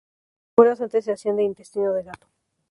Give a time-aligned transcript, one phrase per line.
[0.01, 2.25] Las cuerdas antes se hacían de intestino de gato.